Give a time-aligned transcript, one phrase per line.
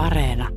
[0.00, 0.48] Areena.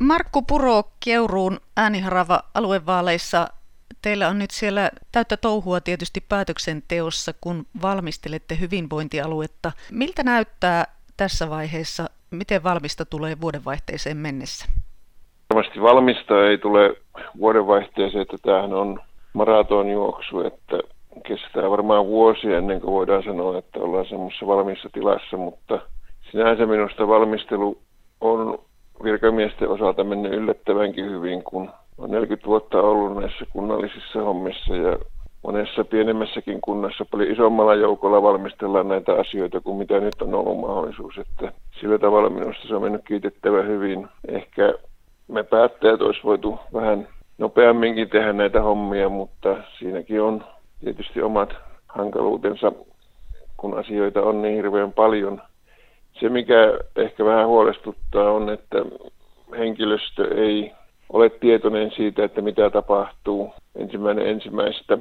[0.00, 3.46] Markku Puro Keuruun ääniharava aluevaaleissa.
[4.02, 9.72] Teillä on nyt siellä täyttä touhua tietysti päätöksenteossa, kun valmistelette hyvinvointialuetta.
[9.92, 10.84] Miltä näyttää
[11.16, 14.66] tässä vaiheessa, miten valmista tulee vuodenvaihteeseen mennessä?
[15.50, 16.96] Varmasti valmista ei tule
[17.38, 19.00] vuodenvaihteeseen, että tämähän on
[19.32, 20.78] maratonjuoksu, että
[21.26, 25.80] kestää varmaan vuosia ennen kuin voidaan sanoa, että ollaan semmoisessa valmiissa tilassa, mutta
[26.36, 27.78] sinänsä minusta valmistelu
[28.20, 28.58] on
[29.04, 34.98] virkamiesten osalta mennyt yllättävänkin hyvin, kun on 40 vuotta ollut näissä kunnallisissa hommissa ja
[35.42, 41.18] monessa pienemmässäkin kunnassa paljon isommalla joukolla valmistellaan näitä asioita kuin mitä nyt on ollut mahdollisuus.
[41.18, 44.08] Että sillä tavalla minusta se on mennyt kiitettävä hyvin.
[44.28, 44.74] Ehkä
[45.28, 47.08] me päättäjät olisi voitu vähän
[47.38, 50.44] nopeamminkin tehdä näitä hommia, mutta siinäkin on
[50.84, 51.54] tietysti omat
[51.88, 52.72] hankaluutensa,
[53.56, 55.42] kun asioita on niin hirveän paljon.
[56.20, 58.84] Se, mikä ehkä vähän huolestuttaa, on, että
[59.58, 60.72] henkilöstö ei
[61.12, 64.98] ole tietoinen siitä, että mitä tapahtuu ensimmäinen ensimmäistä.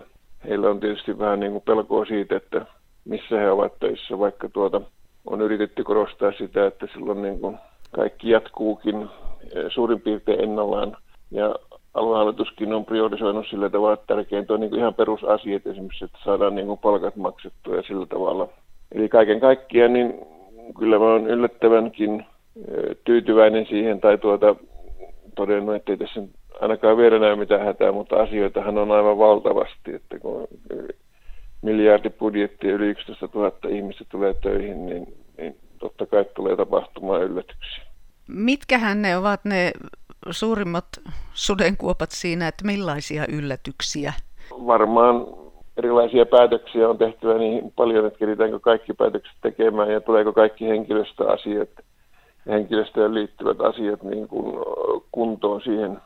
[0.47, 2.65] Heillä on tietysti vähän niin kuin pelkoa siitä, että
[3.05, 4.81] missä he ovat töissä, vaikka tuota
[5.25, 7.57] on yritetty korostaa sitä, että silloin niin kuin
[7.95, 10.97] kaikki jatkuukin eh, suurin piirtein ennallaan.
[11.31, 11.55] Ja
[11.93, 16.55] aluehallituskin on priorisoinut sillä tavalla, että tärkeintä on niin kuin ihan perusasiat esimerkiksi, että saadaan
[16.55, 18.47] niin kuin palkat maksettua ja sillä tavalla.
[18.91, 20.13] Eli kaiken kaikkiaan niin
[20.79, 22.25] kyllä mä oon yllättävänkin
[23.03, 24.55] tyytyväinen siihen tai tuota,
[25.35, 26.23] todennut, että ei tässä
[26.61, 30.47] ainakaan vielä näy mitään hätää, mutta asioitahan on aivan valtavasti, että kun
[31.61, 37.83] miljardibudjetti yli 11 000 ihmistä tulee töihin, niin, niin totta kai tulee tapahtumaan yllätyksiä.
[38.27, 39.71] Mitkähän ne ovat ne
[40.31, 40.85] suurimmat
[41.33, 44.13] sudenkuopat siinä, että millaisia yllätyksiä?
[44.51, 45.44] Varmaan
[45.77, 51.69] erilaisia päätöksiä on tehtyä niin paljon, että keritäänkö kaikki päätökset tekemään ja tuleeko kaikki henkilöstöasiat,
[52.47, 54.65] henkilöstöön liittyvät asiat niin kuin
[55.11, 55.97] kuntoon siihen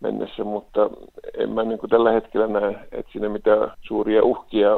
[0.00, 0.90] mennessä, mutta
[1.38, 4.70] en mä niin kuin tällä hetkellä näe, että siinä mitään suuria uhkia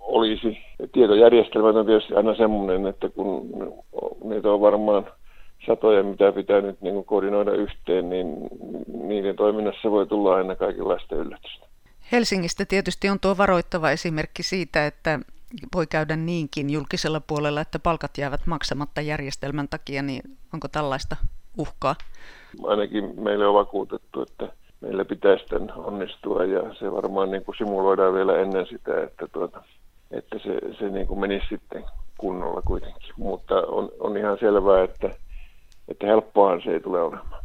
[0.00, 0.58] olisi.
[0.92, 3.50] Tietojärjestelmät on tietysti aina semmoinen, että kun
[4.24, 5.06] niitä on varmaan
[5.66, 8.48] satoja, mitä pitää nyt niin kuin koordinoida yhteen, niin
[9.02, 11.67] niiden toiminnassa voi tulla aina kaikenlaista yllätystä.
[12.12, 15.20] Helsingistä tietysti on tuo varoittava esimerkki siitä, että
[15.74, 20.22] voi käydä niinkin julkisella puolella, että palkat jäävät maksamatta järjestelmän takia, niin
[20.54, 21.16] onko tällaista
[21.58, 21.94] uhkaa?
[22.62, 28.14] Ainakin meille on vakuutettu, että meillä pitäisi tämän onnistua ja se varmaan niin kuin simuloidaan
[28.14, 29.62] vielä ennen sitä, että, tuota,
[30.10, 31.84] että se, se niin kuin menisi sitten
[32.18, 33.12] kunnolla kuitenkin.
[33.16, 35.10] Mutta on, on ihan selvää, että,
[35.88, 37.37] että helppoahan se ei tule olemaan.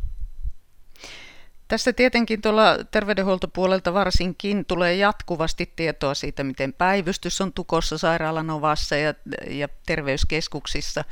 [1.74, 8.96] Tässä tietenkin tuolla terveydenhuoltopuolelta varsinkin tulee jatkuvasti tietoa siitä, miten päivystys on tukossa sairaalan ovassa
[8.96, 9.14] ja,
[9.50, 11.04] ja terveyskeskuksissa.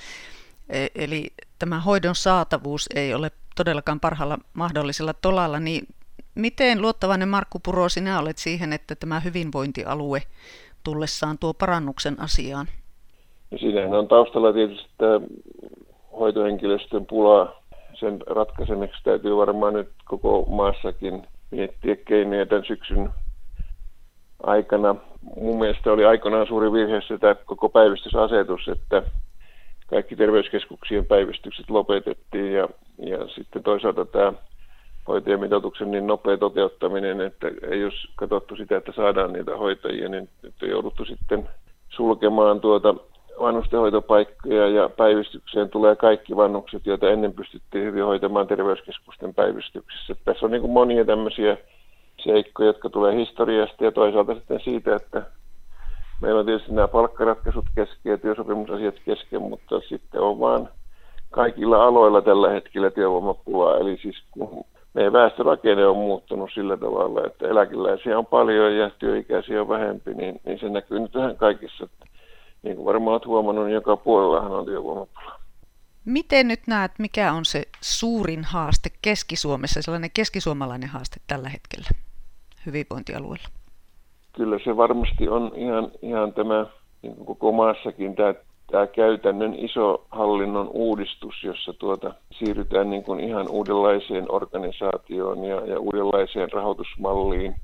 [0.69, 1.27] E, eli
[1.59, 5.87] tämä hoidon saatavuus ei ole todellakaan parhaalla mahdollisella tolalla, niin
[6.35, 10.21] miten luottavainen Markku Puro sinä olet siihen, että tämä hyvinvointialue
[10.83, 12.67] tullessaan tuo parannuksen asiaan?
[13.51, 15.21] No siinähän on taustalla tietysti tämä
[16.19, 17.60] hoitohenkilöstön pula
[18.01, 23.09] sen ratkaisemiseksi täytyy varmaan nyt koko maassakin miettiä keinoja tämän syksyn
[24.43, 24.95] aikana.
[25.41, 29.03] Mun mielestä oli aikoinaan suuri virhe sitä koko päivystysasetus, että
[29.89, 34.33] kaikki terveyskeskuksien päivystykset lopetettiin ja, ja sitten toisaalta tämä
[35.07, 40.53] hoitajamitoituksen niin nopea toteuttaminen, että ei jos katsottu sitä, että saadaan niitä hoitajia, niin nyt
[40.63, 41.49] on jouduttu sitten
[41.89, 42.95] sulkemaan tuota
[43.41, 50.15] vanhustenhoitopaikkoja ja päivystykseen tulee kaikki vannukset, joita ennen pystyttiin hyvin hoitamaan terveyskeskusten päivystyksissä.
[50.25, 51.57] Tässä on niin kuin monia tämmöisiä
[52.23, 55.23] seikkoja, jotka tulee historiasta ja toisaalta sitten siitä, että
[56.21, 60.69] meillä on tietysti nämä palkkaratkaisut kesken ja työsopimusasiat kesken, mutta sitten on vaan
[61.29, 63.77] kaikilla aloilla tällä hetkellä työvoimapulaa.
[63.77, 69.61] Eli siis kun meidän väestörakenne on muuttunut sillä tavalla, että eläkeläisiä on paljon ja työikäisiä
[69.61, 71.87] on vähempi, niin, niin se näkyy nyt vähän kaikissa
[72.63, 75.39] niin kuin varmaan olet huomannut, niin joka puolellahan on työvoimapula.
[76.05, 81.89] Miten nyt näet, mikä on se suurin haaste Keski-Suomessa, sellainen keskisuomalainen haaste tällä hetkellä
[82.65, 83.47] hyvinvointialueella?
[84.33, 86.65] Kyllä se varmasti on ihan, ihan tämä
[87.01, 88.33] niin kuin koko maassakin tämä,
[88.71, 95.79] tämä käytännön iso hallinnon uudistus, jossa tuota, siirrytään niin kuin ihan uudenlaiseen organisaatioon ja, ja
[95.79, 97.55] uudenlaiseen rahoitusmalliin.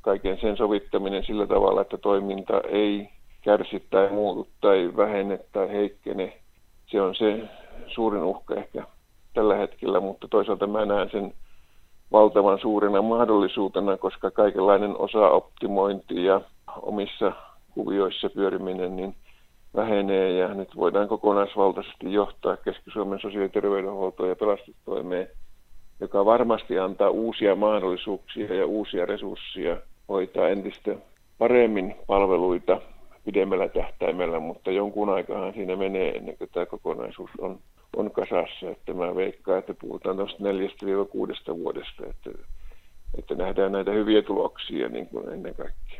[0.00, 3.08] Kaiken sen sovittaminen sillä tavalla, että toiminta ei
[3.42, 6.32] kärsi tai muutu tai vähene tai heikkene.
[6.86, 7.48] Se on se
[7.86, 8.82] suurin uhka ehkä
[9.34, 11.32] tällä hetkellä, mutta toisaalta mä näen sen
[12.12, 16.40] valtavan suurena mahdollisuutena, koska kaikenlainen osa-optimointi ja
[16.82, 17.32] omissa
[17.74, 19.14] kuvioissa pyöriminen, niin
[19.76, 25.28] vähenee ja nyt voidaan kokonaisvaltaisesti johtaa Keski-Suomen sosiaali- ja terveydenhuoltoa ja pelastustoimeen,
[26.00, 29.76] joka varmasti antaa uusia mahdollisuuksia ja uusia resursseja
[30.08, 30.96] hoitaa entistä
[31.38, 32.80] paremmin palveluita
[33.24, 37.58] pidemmällä tähtäimellä, mutta jonkun aikahan siinä menee ennen kuin tämä kokonaisuus on,
[37.96, 38.70] on kasassa.
[38.70, 42.30] Että mä veikkaan, että puhutaan tuosta neljästä kuudesta vuodesta, että,
[43.18, 45.91] että nähdään näitä hyviä tuloksia niin kuin ennen kaikkea.